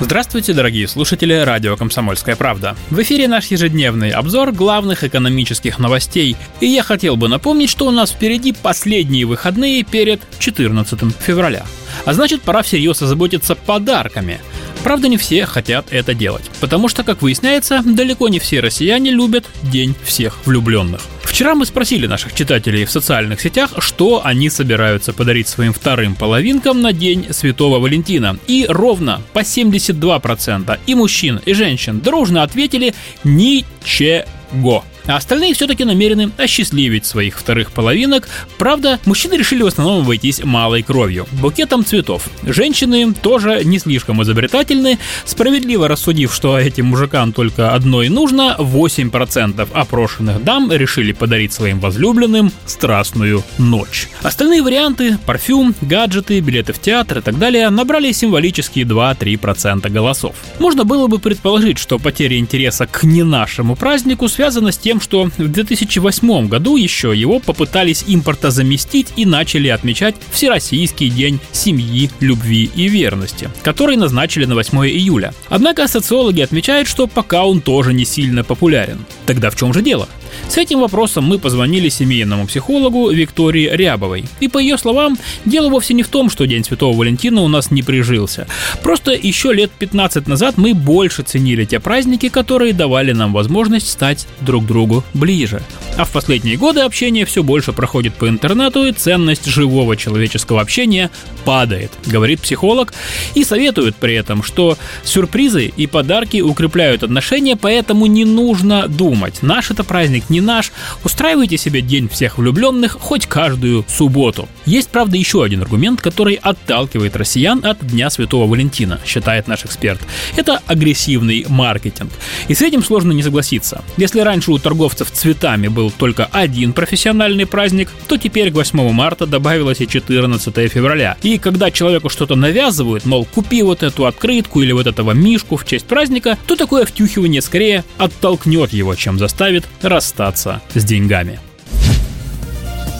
Здравствуйте, 0.00 0.52
дорогие 0.52 0.88
слушатели 0.88 1.34
радио 1.34 1.76
«Комсомольская 1.76 2.34
правда». 2.34 2.76
В 2.90 3.00
эфире 3.02 3.28
наш 3.28 3.46
ежедневный 3.46 4.10
обзор 4.10 4.50
главных 4.50 5.04
экономических 5.04 5.78
новостей. 5.78 6.36
И 6.60 6.66
я 6.66 6.82
хотел 6.82 7.16
бы 7.16 7.28
напомнить, 7.28 7.70
что 7.70 7.86
у 7.86 7.92
нас 7.92 8.10
впереди 8.10 8.52
последние 8.52 9.24
выходные 9.24 9.84
перед 9.84 10.20
14 10.40 10.98
февраля. 11.20 11.64
А 12.04 12.12
значит, 12.12 12.42
пора 12.42 12.62
всерьез 12.62 13.02
озаботиться 13.02 13.54
подарками. 13.54 14.40
Правда, 14.82 15.06
не 15.06 15.16
все 15.16 15.46
хотят 15.46 15.86
это 15.92 16.12
делать, 16.12 16.50
потому 16.60 16.88
что, 16.88 17.04
как 17.04 17.22
выясняется, 17.22 17.80
далеко 17.84 18.28
не 18.28 18.40
все 18.40 18.58
россияне 18.58 19.12
любят 19.12 19.46
День 19.62 19.94
всех 20.04 20.44
влюбленных. 20.44 21.02
Вчера 21.34 21.56
мы 21.56 21.66
спросили 21.66 22.06
наших 22.06 22.32
читателей 22.32 22.84
в 22.84 22.92
социальных 22.92 23.40
сетях, 23.40 23.72
что 23.78 24.24
они 24.24 24.48
собираются 24.48 25.12
подарить 25.12 25.48
своим 25.48 25.72
вторым 25.72 26.14
половинкам 26.14 26.80
на 26.80 26.92
День 26.92 27.26
Святого 27.32 27.80
Валентина. 27.80 28.38
И 28.46 28.66
ровно 28.68 29.20
по 29.32 29.40
72% 29.40 30.78
и 30.86 30.94
мужчин, 30.94 31.40
и 31.44 31.52
женщин 31.52 31.98
дружно 31.98 32.44
ответили 32.44 32.94
«Ничего». 33.24 34.84
А 35.06 35.16
остальные 35.16 35.54
все-таки 35.54 35.84
намерены 35.84 36.30
осчастливить 36.38 37.06
своих 37.06 37.38
вторых 37.38 37.72
половинок. 37.72 38.28
Правда, 38.58 38.98
мужчины 39.04 39.34
решили 39.34 39.62
в 39.62 39.66
основном 39.66 40.02
обойтись 40.02 40.42
малой 40.42 40.82
кровью, 40.82 41.26
букетом 41.32 41.84
цветов. 41.84 42.28
Женщины 42.42 43.12
тоже 43.12 43.62
не 43.64 43.78
слишком 43.78 44.22
изобретательны, 44.22 44.98
справедливо 45.24 45.88
рассудив, 45.88 46.34
что 46.34 46.58
этим 46.58 46.86
мужикам 46.86 47.32
только 47.32 47.72
одно 47.72 48.02
и 48.02 48.08
нужно, 48.08 48.56
8% 48.58 49.68
опрошенных 49.72 50.42
дам 50.42 50.72
решили 50.72 51.12
подарить 51.12 51.52
своим 51.52 51.80
возлюбленным 51.80 52.50
страстную 52.66 53.42
ночь. 53.58 54.08
Остальные 54.22 54.62
варианты– 54.62 55.18
парфюм, 55.26 55.74
гаджеты, 55.80 56.40
билеты 56.40 56.72
в 56.72 56.80
театр 56.80 57.18
и 57.18 57.20
так 57.20 57.38
далее– 57.38 57.68
набрали 57.70 58.12
символические 58.12 58.84
2-3% 58.84 59.88
голосов. 59.90 60.36
Можно 60.58 60.84
было 60.84 61.06
бы 61.06 61.18
предположить, 61.18 61.78
что 61.78 61.98
потеря 61.98 62.38
интереса 62.38 62.86
к 62.86 63.04
не 63.04 63.22
нашему 63.22 63.76
празднику 63.76 64.28
связана 64.28 64.72
с 64.72 64.78
тем, 64.78 64.93
тем, 64.94 65.00
что 65.00 65.24
в 65.24 65.48
2008 65.48 66.48
году 66.48 66.76
еще 66.76 67.12
его 67.16 67.40
попытались 67.40 68.04
импорта 68.06 68.50
заместить 68.50 69.08
и 69.16 69.26
начали 69.26 69.68
отмечать 69.68 70.14
Всероссийский 70.30 71.10
день 71.10 71.40
семьи, 71.52 72.10
любви 72.20 72.70
и 72.74 72.88
верности, 72.88 73.50
который 73.62 73.96
назначили 73.96 74.44
на 74.44 74.54
8 74.54 74.78
июля. 74.86 75.34
Однако 75.48 75.88
социологи 75.88 76.42
отмечают, 76.42 76.86
что 76.86 77.06
пока 77.08 77.44
он 77.44 77.60
тоже 77.60 77.92
не 77.92 78.04
сильно 78.04 78.44
популярен. 78.44 79.04
Тогда 79.26 79.50
в 79.50 79.56
чем 79.56 79.72
же 79.72 79.82
дело? 79.82 80.08
С 80.48 80.58
этим 80.58 80.80
вопросом 80.80 81.24
мы 81.24 81.38
позвонили 81.38 81.88
семейному 81.88 82.46
психологу 82.46 83.10
Виктории 83.10 83.68
Рябовой. 83.72 84.24
И 84.40 84.48
по 84.48 84.58
ее 84.58 84.78
словам, 84.78 85.18
дело 85.44 85.68
вовсе 85.68 85.94
не 85.94 86.02
в 86.02 86.08
том, 86.08 86.30
что 86.30 86.46
День 86.46 86.64
Святого 86.64 86.96
Валентина 86.96 87.42
у 87.42 87.48
нас 87.48 87.70
не 87.70 87.82
прижился. 87.82 88.46
Просто 88.82 89.12
еще 89.12 89.52
лет 89.52 89.70
15 89.70 90.26
назад 90.28 90.56
мы 90.56 90.74
больше 90.74 91.22
ценили 91.22 91.64
те 91.64 91.80
праздники, 91.80 92.28
которые 92.28 92.72
давали 92.72 93.12
нам 93.12 93.32
возможность 93.32 93.90
стать 93.90 94.26
друг 94.40 94.66
другу 94.66 95.04
ближе. 95.14 95.62
А 95.96 96.04
в 96.04 96.10
последние 96.10 96.56
годы 96.56 96.80
общение 96.80 97.24
все 97.24 97.44
больше 97.44 97.72
проходит 97.72 98.14
по 98.14 98.28
интернету, 98.28 98.84
и 98.84 98.90
ценность 98.90 99.46
живого 99.46 99.96
человеческого 99.96 100.60
общения 100.60 101.08
падает, 101.44 101.92
говорит 102.04 102.40
психолог, 102.40 102.92
и 103.36 103.44
советует 103.44 103.94
при 103.94 104.14
этом, 104.14 104.42
что 104.42 104.76
сюрпризы 105.04 105.66
и 105.66 105.86
подарки 105.86 106.40
укрепляют 106.40 107.04
отношения, 107.04 107.54
поэтому 107.54 108.06
не 108.06 108.24
нужно 108.24 108.88
думать, 108.88 109.42
наш 109.42 109.70
это 109.70 109.84
праздник, 109.84 110.30
не 110.30 110.40
наш, 110.40 110.72
устраивайте 111.04 111.56
себе 111.56 111.80
день 111.80 112.08
всех 112.08 112.38
влюбленных 112.38 112.96
хоть 113.00 113.26
каждую 113.26 113.84
субботу. 113.88 114.48
Есть, 114.66 114.88
правда, 114.88 115.16
еще 115.16 115.44
один 115.44 115.62
аргумент, 115.62 116.00
который 116.00 116.34
отталкивает 116.34 117.14
россиян 117.14 117.64
от 117.64 117.86
Дня 117.86 118.10
Святого 118.10 118.50
Валентина, 118.50 118.98
считает 119.06 119.46
наш 119.46 119.64
эксперт. 119.64 120.00
Это 120.34 120.60
агрессивный 120.66 121.46
маркетинг. 121.48 122.10
И 122.48 122.54
с 122.54 122.62
этим 122.62 122.82
сложно 122.82 123.12
не 123.12 123.22
согласиться. 123.22 123.84
Если 123.96 124.18
раньше 124.18 124.50
у 124.50 124.58
торговцев 124.58 125.12
цветами 125.12 125.68
был 125.68 125.83
только 125.90 126.26
один 126.26 126.72
профессиональный 126.72 127.46
праздник, 127.46 127.90
то 128.08 128.16
теперь 128.16 128.50
к 128.50 128.54
8 128.54 128.92
марта 128.92 129.26
добавилось 129.26 129.80
и 129.80 129.88
14 129.88 130.70
февраля. 130.70 131.16
И 131.22 131.38
когда 131.38 131.70
человеку 131.70 132.08
что-то 132.08 132.36
навязывают, 132.36 133.06
мол, 133.06 133.24
купи 133.24 133.62
вот 133.62 133.82
эту 133.82 134.06
открытку 134.06 134.62
или 134.62 134.72
вот 134.72 134.86
этого 134.86 135.12
мишку 135.12 135.56
в 135.56 135.66
честь 135.66 135.86
праздника, 135.86 136.38
то 136.46 136.56
такое 136.56 136.84
втюхивание 136.84 137.42
скорее 137.42 137.84
оттолкнет 137.98 138.72
его, 138.72 138.94
чем 138.94 139.18
заставит 139.18 139.64
расстаться 139.82 140.60
с 140.74 140.84
деньгами. 140.84 141.40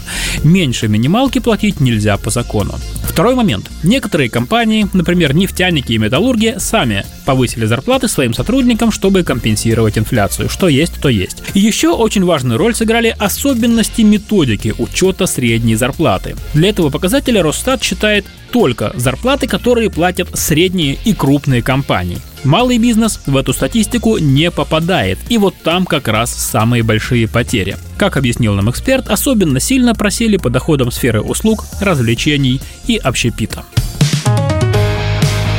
Меньше 0.44 0.88
минималки 0.88 1.40
платить 1.40 1.82
нельзя 1.82 2.18
по 2.18 2.30
закону. 2.30 2.76
Второй 3.18 3.34
момент. 3.34 3.72
Некоторые 3.82 4.30
компании, 4.30 4.88
например, 4.94 5.34
нефтяники 5.34 5.92
и 5.92 5.98
металлурги, 5.98 6.58
сами 6.60 7.04
повысили 7.26 7.66
зарплаты 7.66 8.08
своим 8.08 8.32
сотрудникам, 8.32 8.92
чтобы 8.92 9.24
компенсировать 9.24 9.98
инфляцию. 9.98 10.50
Что 10.50 10.68
есть, 10.68 11.02
то 11.02 11.10
есть. 11.10 11.42
И 11.56 11.60
еще 11.60 11.90
очень 11.90 12.24
важную 12.24 12.60
роль 12.60 12.76
сыграли 12.76 13.16
особенности 13.18 14.04
методики 14.04 14.76
учета 14.78 15.26
средней 15.26 15.74
зарплаты. 15.74 16.36
Для 16.54 16.70
этого 16.70 16.92
показателя 16.92 17.42
Росстат 17.42 17.82
считает 17.82 18.28
только 18.52 18.92
зарплаты, 18.94 19.48
которые 19.48 19.90
платят 19.90 20.30
средние 20.38 21.00
и 21.04 21.16
крупные 21.16 21.64
компании. 21.64 22.20
Малый 22.48 22.78
бизнес 22.78 23.20
в 23.26 23.36
эту 23.36 23.52
статистику 23.52 24.20
не 24.20 24.52
попадает, 24.52 25.20
и 25.28 25.38
вот 25.38 25.54
там 25.64 25.86
как 25.86 26.08
раз 26.08 26.34
самые 26.34 26.82
большие 26.82 27.28
потери. 27.28 27.76
Как 27.98 28.16
объяснил 28.16 28.54
нам 28.54 28.72
эксперт, 28.72 29.10
особенно 29.10 29.60
сильно 29.60 29.94
просели 29.94 30.38
по 30.38 30.50
доходам 30.50 30.90
сферы 30.90 31.20
услуг, 31.20 31.66
развлечений 31.82 32.62
и 32.88 32.96
общепита. 32.96 33.66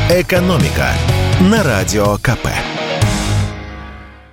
«Экономика» 0.08 0.94
на 1.42 1.62
Радио 1.62 2.16
КП. 2.22 2.48